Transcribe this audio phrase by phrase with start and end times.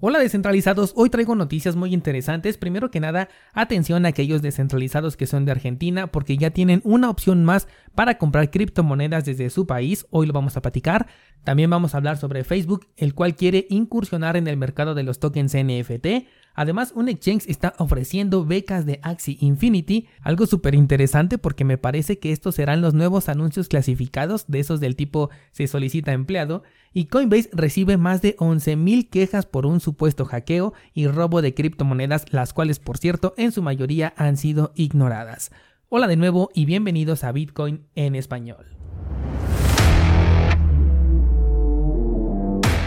[0.00, 2.56] Hola descentralizados, hoy traigo noticias muy interesantes.
[2.56, 7.10] Primero que nada, atención a aquellos descentralizados que son de Argentina porque ya tienen una
[7.10, 10.06] opción más para comprar criptomonedas desde su país.
[10.10, 11.08] Hoy lo vamos a platicar.
[11.42, 15.18] También vamos a hablar sobre Facebook, el cual quiere incursionar en el mercado de los
[15.18, 16.28] tokens NFT.
[16.58, 22.18] Además, un exchange está ofreciendo becas de Axie Infinity, algo súper interesante porque me parece
[22.18, 27.04] que estos serán los nuevos anuncios clasificados de esos del tipo se solicita empleado, y
[27.04, 32.52] Coinbase recibe más de 11.000 quejas por un supuesto hackeo y robo de criptomonedas, las
[32.52, 35.52] cuales por cierto en su mayoría han sido ignoradas.
[35.88, 38.77] Hola de nuevo y bienvenidos a Bitcoin en español.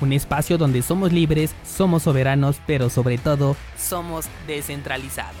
[0.00, 5.36] un espacio donde somos libres, somos soberanos, pero sobre todo somos descentralizados.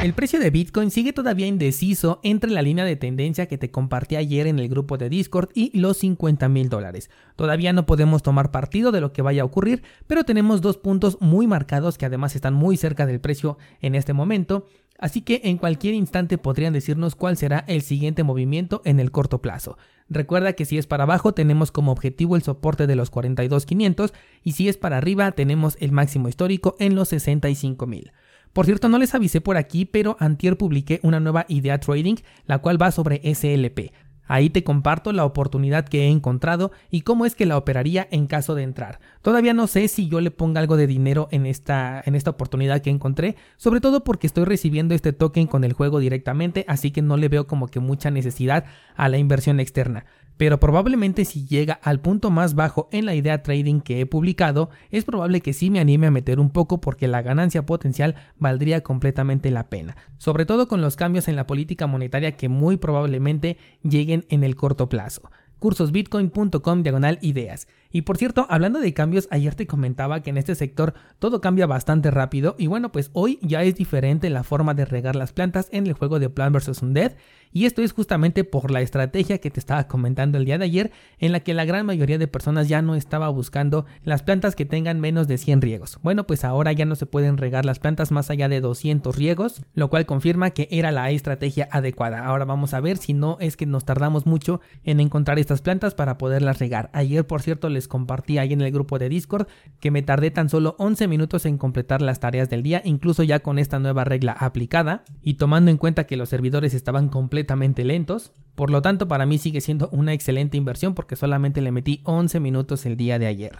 [0.00, 4.14] El precio de Bitcoin sigue todavía indeciso entre la línea de tendencia que te compartí
[4.14, 7.10] ayer en el grupo de Discord y los 50 mil dólares.
[7.34, 11.18] Todavía no podemos tomar partido de lo que vaya a ocurrir, pero tenemos dos puntos
[11.20, 14.68] muy marcados que además están muy cerca del precio en este momento.
[15.00, 19.42] Así que en cualquier instante podrían decirnos cuál será el siguiente movimiento en el corto
[19.42, 19.78] plazo.
[20.10, 24.52] Recuerda que si es para abajo tenemos como objetivo el soporte de los 42.500 y
[24.52, 28.12] si es para arriba tenemos el máximo histórico en los 65.000.
[28.52, 32.58] Por cierto, no les avisé por aquí, pero antier publiqué una nueva idea trading, la
[32.58, 33.92] cual va sobre SLP.
[34.28, 38.26] Ahí te comparto la oportunidad que he encontrado y cómo es que la operaría en
[38.26, 39.00] caso de entrar.
[39.22, 42.82] Todavía no sé si yo le ponga algo de dinero en esta, en esta oportunidad
[42.82, 47.02] que encontré, sobre todo porque estoy recibiendo este token con el juego directamente, así que
[47.02, 50.04] no le veo como que mucha necesidad a la inversión externa
[50.38, 54.70] pero probablemente si llega al punto más bajo en la idea trading que he publicado,
[54.90, 58.82] es probable que sí me anime a meter un poco porque la ganancia potencial valdría
[58.82, 63.58] completamente la pena, sobre todo con los cambios en la política monetaria que muy probablemente
[63.82, 67.68] lleguen en el corto plazo cursosbitcoin.com diagonal ideas.
[67.90, 71.66] Y por cierto, hablando de cambios, ayer te comentaba que en este sector todo cambia
[71.66, 75.68] bastante rápido y bueno, pues hoy ya es diferente la forma de regar las plantas
[75.72, 76.82] en el juego de Plan vs.
[76.82, 77.12] Undead
[77.52, 80.90] y esto es justamente por la estrategia que te estaba comentando el día de ayer
[81.18, 84.66] en la que la gran mayoría de personas ya no estaba buscando las plantas que
[84.66, 85.98] tengan menos de 100 riegos.
[86.02, 89.62] Bueno, pues ahora ya no se pueden regar las plantas más allá de 200 riegos,
[89.74, 92.26] lo cual confirma que era la estrategia adecuada.
[92.26, 95.94] Ahora vamos a ver si no es que nos tardamos mucho en encontrar estas plantas
[95.94, 96.90] para poderlas regar.
[96.92, 99.46] Ayer, por cierto, les compartí ahí en el grupo de Discord
[99.78, 103.38] que me tardé tan solo 11 minutos en completar las tareas del día, incluso ya
[103.38, 108.32] con esta nueva regla aplicada y tomando en cuenta que los servidores estaban completamente lentos.
[108.56, 112.40] Por lo tanto, para mí sigue siendo una excelente inversión porque solamente le metí 11
[112.40, 113.56] minutos el día de ayer.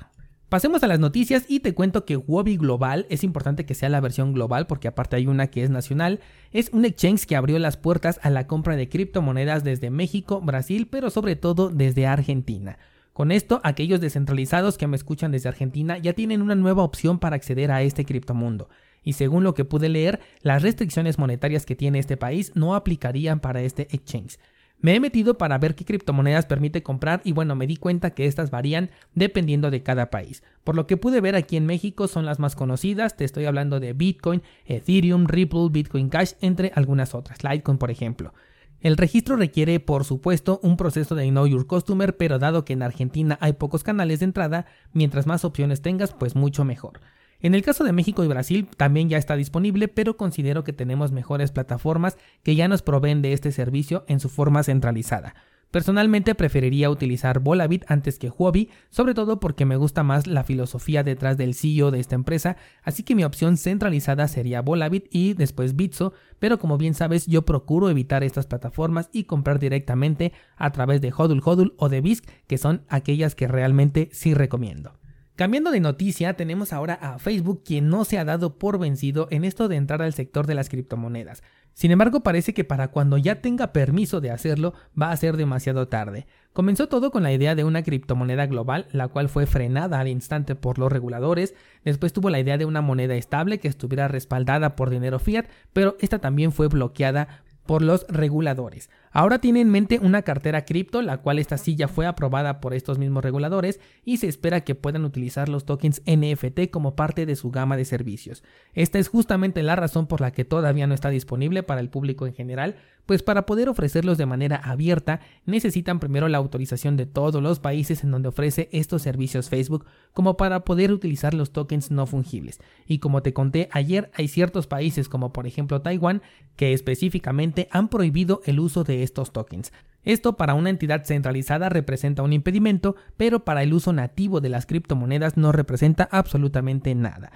[0.49, 4.01] Pasemos a las noticias y te cuento que Huobi Global, es importante que sea la
[4.01, 6.21] versión global porque aparte hay una que es nacional,
[6.53, 10.89] es un exchange que abrió las puertas a la compra de criptomonedas desde México, Brasil,
[10.91, 12.79] pero sobre todo desde Argentina.
[13.19, 17.35] Con esto, aquellos descentralizados que me escuchan desde Argentina ya tienen una nueva opción para
[17.35, 18.69] acceder a este criptomundo.
[19.03, 23.41] Y según lo que pude leer, las restricciones monetarias que tiene este país no aplicarían
[23.41, 24.39] para este exchange.
[24.79, 28.27] Me he metido para ver qué criptomonedas permite comprar y bueno, me di cuenta que
[28.27, 30.45] estas varían dependiendo de cada país.
[30.63, 33.81] Por lo que pude ver aquí en México son las más conocidas, te estoy hablando
[33.81, 38.33] de Bitcoin, Ethereum, Ripple, Bitcoin Cash, entre algunas otras, Litecoin por ejemplo.
[38.81, 42.83] El registro requiere, por supuesto, un proceso de Know Your Customer, pero dado que en
[42.83, 47.01] Argentina hay pocos canales de entrada, mientras más opciones tengas, pues mucho mejor.
[47.41, 51.11] En el caso de México y Brasil también ya está disponible, pero considero que tenemos
[51.11, 55.35] mejores plataformas que ya nos proveen de este servicio en su forma centralizada.
[55.71, 61.03] Personalmente preferiría utilizar Volabit antes que Huobi, sobre todo porque me gusta más la filosofía
[61.03, 65.77] detrás del CEO de esta empresa, así que mi opción centralizada sería Volabit y después
[65.77, 71.03] Bitso, pero como bien sabes yo procuro evitar estas plataformas y comprar directamente a través
[71.03, 74.98] de Hodul Hodul o de BISC, que son aquellas que realmente sí recomiendo.
[75.39, 79.45] Cambiando de noticia, tenemos ahora a Facebook quien no se ha dado por vencido en
[79.45, 81.45] esto de entrar al sector de las criptomonedas.
[81.75, 85.87] Sin embargo, parece que para cuando ya tenga permiso de hacerlo va a ser demasiado
[85.87, 86.27] tarde.
[86.53, 90.57] Comenzó todo con la idea de una criptomoneda global, la cual fue frenada al instante
[90.57, 91.55] por los reguladores,
[91.85, 95.97] después tuvo la idea de una moneda estable que estuviera respaldada por dinero fiat, pero
[96.01, 98.89] esta también fue bloqueada por los reguladores.
[99.11, 102.75] Ahora tiene en mente una cartera cripto, la cual esta sí ya fue aprobada por
[102.75, 107.37] estos mismos reguladores y se espera que puedan utilizar los tokens NFT como parte de
[107.37, 108.43] su gama de servicios.
[108.75, 112.27] Esta es justamente la razón por la que todavía no está disponible para el público
[112.27, 112.77] en general,
[113.07, 118.05] pues para poder ofrecerlos de manera abierta necesitan primero la autorización de todos los países
[118.05, 122.61] en donde ofrece estos servicios Facebook como para poder utilizar los tokens no fungibles.
[122.87, 126.21] Y como te conté ayer, hay ciertos países como por ejemplo Taiwán
[126.57, 129.73] que específicamente han prohibido el uso de estos tokens.
[130.05, 134.67] Esto para una entidad centralizada representa un impedimento, pero para el uso nativo de las
[134.67, 137.33] criptomonedas no representa absolutamente nada.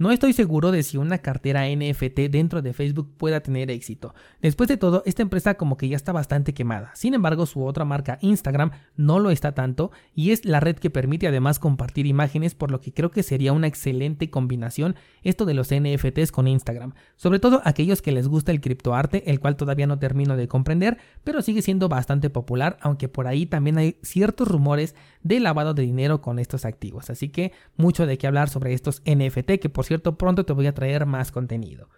[0.00, 4.14] No estoy seguro de si una cartera NFT dentro de Facebook pueda tener éxito.
[4.40, 6.90] Después de todo, esta empresa como que ya está bastante quemada.
[6.94, 10.88] Sin embargo, su otra marca Instagram no lo está tanto y es la red que
[10.88, 15.52] permite además compartir imágenes, por lo que creo que sería una excelente combinación esto de
[15.52, 16.94] los NFTs con Instagram.
[17.16, 20.96] Sobre todo aquellos que les gusta el criptoarte, el cual todavía no termino de comprender,
[21.24, 25.82] pero sigue siendo bastante popular, aunque por ahí también hay ciertos rumores de lavado de
[25.82, 27.10] dinero con estos activos.
[27.10, 30.68] Así que mucho de qué hablar sobre estos NFT que por cierto pronto te voy
[30.68, 31.88] a traer más contenido.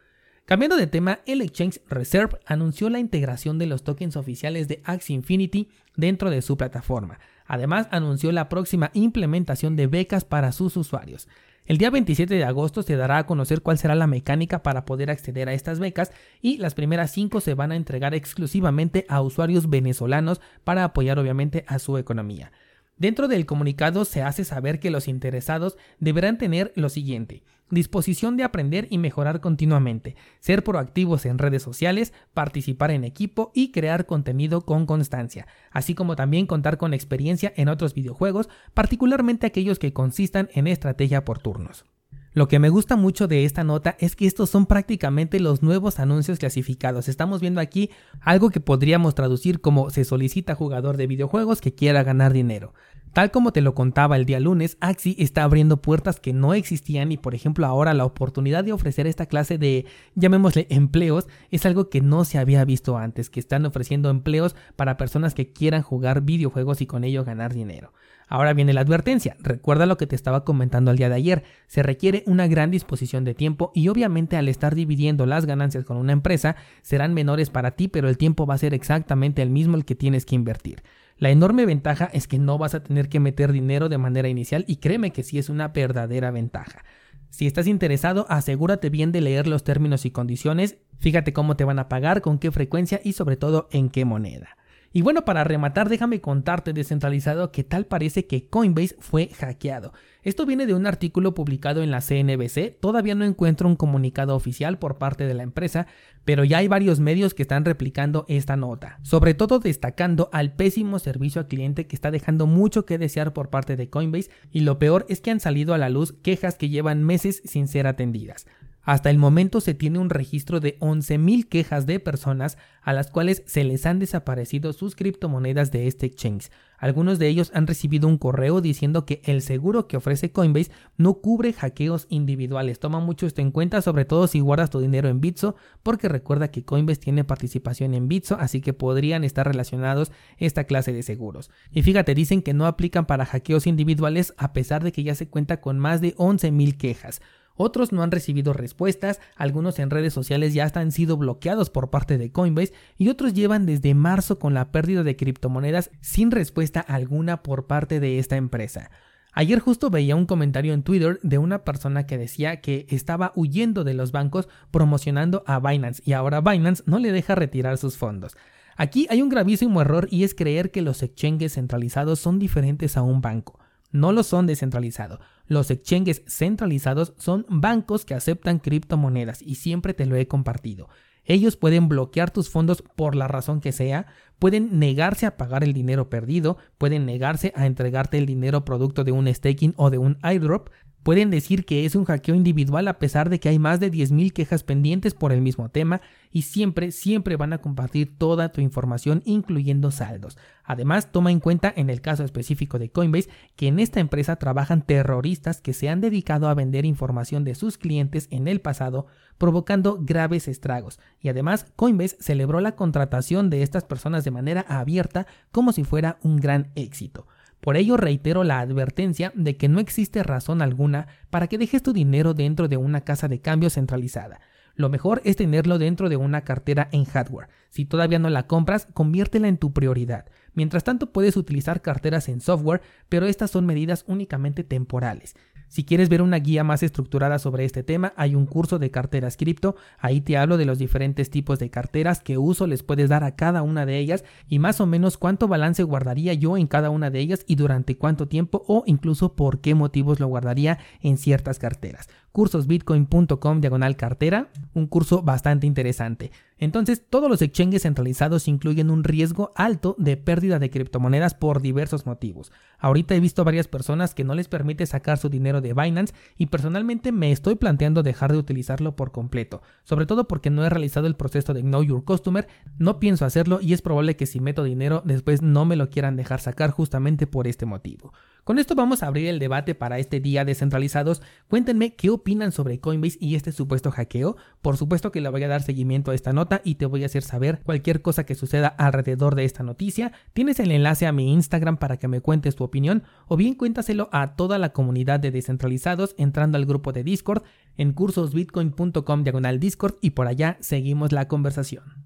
[0.47, 5.15] Cambiando de tema, el Exchange Reserve anunció la integración de los tokens oficiales de Axie
[5.15, 7.19] Infinity dentro de su plataforma.
[7.44, 11.29] Además, anunció la próxima implementación de becas para sus usuarios.
[11.67, 15.11] El día 27 de agosto se dará a conocer cuál será la mecánica para poder
[15.11, 19.69] acceder a estas becas y las primeras 5 se van a entregar exclusivamente a usuarios
[19.69, 22.53] venezolanos para apoyar obviamente a su economía.
[22.97, 27.43] Dentro del comunicado se hace saber que los interesados deberán tener lo siguiente,
[27.73, 33.73] disposición de aprender y mejorar continuamente, ser proactivos en redes sociales, participar en equipo y
[33.73, 39.79] crear contenido con constancia, así como también contar con experiencia en otros videojuegos, particularmente aquellos
[39.79, 41.87] que consistan en estrategia por turnos.
[42.35, 45.99] Lo que me gusta mucho de esta nota es que estos son prácticamente los nuevos
[45.99, 47.09] anuncios clasificados.
[47.09, 47.91] Estamos viendo aquí
[48.23, 52.73] algo que podríamos traducir como se solicita jugador de videojuegos que quiera ganar dinero.
[53.12, 57.12] Tal como te lo contaba el día lunes, Axi está abriendo puertas que no existían
[57.12, 61.91] y por ejemplo ahora la oportunidad de ofrecer esta clase de, llamémosle, empleos es algo
[61.91, 66.23] que no se había visto antes, que están ofreciendo empleos para personas que quieran jugar
[66.23, 67.93] videojuegos y con ello ganar dinero.
[68.29, 71.82] Ahora viene la advertencia, recuerda lo que te estaba comentando el día de ayer, se
[71.82, 76.15] requiere una gran disposición de tiempo y obviamente al estar dividiendo las ganancias con una
[76.15, 79.85] empresa serán menores para ti, pero el tiempo va a ser exactamente el mismo el
[79.85, 80.82] que tienes que invertir.
[81.23, 84.65] La enorme ventaja es que no vas a tener que meter dinero de manera inicial
[84.67, 86.85] y créeme que sí es una verdadera ventaja.
[87.31, 91.79] Si estás interesado, asegúrate bien de leer los términos y condiciones, fíjate cómo te van
[91.79, 94.57] a pagar, con qué frecuencia y sobre todo en qué moneda.
[94.94, 99.94] Y bueno, para rematar, déjame contarte descentralizado que tal parece que Coinbase fue hackeado.
[100.23, 104.79] Esto viene de un artículo publicado en la CNBC, todavía no encuentro un comunicado oficial
[104.79, 105.87] por parte de la empresa,
[106.25, 110.99] pero ya hay varios medios que están replicando esta nota, sobre todo destacando al pésimo
[110.99, 114.79] servicio al cliente que está dejando mucho que desear por parte de Coinbase y lo
[114.79, 118.47] peor es que han salido a la luz quejas que llevan meses sin ser atendidas.
[118.84, 123.44] Hasta el momento se tiene un registro de 11.000 quejas de personas a las cuales
[123.46, 126.50] se les han desaparecido sus criptomonedas de este exchange.
[126.79, 131.14] Algunos de ellos han recibido un correo diciendo que el seguro que ofrece Coinbase no
[131.14, 132.81] cubre hackeos individuales.
[132.81, 136.50] Toma mucho esto en cuenta, sobre todo si guardas tu dinero en Bitso, porque recuerda
[136.50, 141.52] que Coinbase tiene participación en Bitso, así que podrían estar relacionados esta clase de seguros.
[141.70, 145.29] Y fíjate, dicen que no aplican para hackeos individuales a pesar de que ya se
[145.29, 147.20] cuenta con más de 11.000 quejas.
[147.57, 152.19] Otros no han recibido respuestas, algunos en redes sociales ya han sido bloqueados por parte
[152.19, 157.43] de Coinbase y otros llevan desde marzo con la pérdida de criptomonedas sin respuesta alguna
[157.43, 158.91] por parte de esta empresa.
[159.35, 163.82] Ayer justo veía un comentario en Twitter de una persona que decía que estaba huyendo
[163.82, 168.37] de los bancos promocionando a Binance y ahora Binance no le deja retirar sus fondos.
[168.77, 173.03] Aquí hay un gravísimo error y es creer que los exchanges centralizados son diferentes a
[173.03, 173.59] un banco
[173.93, 175.21] no lo son descentralizados.
[175.46, 180.89] Los exchanges centralizados son bancos que aceptan criptomonedas y siempre te lo he compartido.
[181.25, 184.06] Ellos pueden bloquear tus fondos por la razón que sea,
[184.39, 189.13] pueden negarse a pagar el dinero perdido, pueden negarse a entregarte el dinero producto de
[189.13, 190.70] un staking o de un airdrop,
[191.03, 194.32] Pueden decir que es un hackeo individual a pesar de que hay más de 10.000
[194.32, 199.21] quejas pendientes por el mismo tema y siempre, siempre van a compartir toda tu información
[199.25, 200.39] incluyendo saldos.
[200.63, 204.82] Además, toma en cuenta en el caso específico de Coinbase que en esta empresa trabajan
[204.82, 209.06] terroristas que se han dedicado a vender información de sus clientes en el pasado,
[209.39, 211.01] provocando graves estragos.
[211.21, 216.19] Y además, Coinbase celebró la contratación de estas personas de manera abierta como si fuera
[216.23, 217.27] un gran éxito.
[217.63, 221.93] Por ello reitero la advertencia de que no existe razón alguna para que dejes tu
[221.93, 224.41] dinero dentro de una casa de cambio centralizada.
[224.75, 227.51] Lo mejor es tenerlo dentro de una cartera en hardware.
[227.71, 230.27] Si todavía no la compras, conviértela en tu prioridad.
[230.55, 235.37] Mientras tanto puedes utilizar carteras en software, pero estas son medidas únicamente temporales.
[235.72, 239.38] Si quieres ver una guía más estructurada sobre este tema, hay un curso de carteras
[239.38, 239.74] cripto.
[239.98, 243.36] Ahí te hablo de los diferentes tipos de carteras, qué uso les puedes dar a
[243.36, 247.08] cada una de ellas y más o menos cuánto balance guardaría yo en cada una
[247.08, 251.58] de ellas y durante cuánto tiempo o incluso por qué motivos lo guardaría en ciertas
[251.58, 256.32] carteras cursosbitcoin.com diagonal cartera, un curso bastante interesante.
[256.58, 262.06] Entonces, todos los exchanges centralizados incluyen un riesgo alto de pérdida de criptomonedas por diversos
[262.06, 262.53] motivos.
[262.79, 266.46] Ahorita he visto varias personas que no les permite sacar su dinero de Binance y
[266.46, 271.06] personalmente me estoy planteando dejar de utilizarlo por completo, sobre todo porque no he realizado
[271.06, 272.46] el proceso de Know Your Customer,
[272.79, 276.17] no pienso hacerlo y es probable que si meto dinero después no me lo quieran
[276.17, 278.12] dejar sacar justamente por este motivo.
[278.44, 281.22] Con esto vamos a abrir el debate para este día descentralizados.
[281.46, 284.37] Cuéntenme qué opinan sobre Coinbase y este supuesto hackeo.
[284.63, 287.06] Por supuesto que le voy a dar seguimiento a esta nota y te voy a
[287.06, 290.11] hacer saber cualquier cosa que suceda alrededor de esta noticia.
[290.32, 294.08] Tienes el enlace a mi Instagram para que me cuentes tu opinión o bien cuéntaselo
[294.11, 297.44] a toda la comunidad de descentralizados entrando al grupo de Discord
[297.77, 302.03] en cursosbitcoin.com diagonal Discord y por allá seguimos la conversación.